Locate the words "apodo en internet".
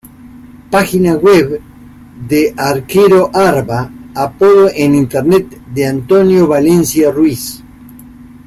4.15-5.61